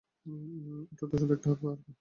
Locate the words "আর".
1.63-1.77